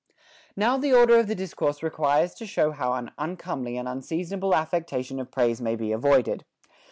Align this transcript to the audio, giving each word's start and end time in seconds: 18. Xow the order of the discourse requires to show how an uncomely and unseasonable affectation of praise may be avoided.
18. 0.57 0.63
Xow 0.67 0.81
the 0.81 0.93
order 0.93 1.19
of 1.19 1.27
the 1.27 1.35
discourse 1.35 1.83
requires 1.83 2.33
to 2.33 2.47
show 2.47 2.71
how 2.71 2.91
an 2.93 3.11
uncomely 3.19 3.77
and 3.77 3.87
unseasonable 3.87 4.55
affectation 4.55 5.19
of 5.19 5.29
praise 5.29 5.61
may 5.61 5.75
be 5.75 5.91
avoided. 5.91 6.43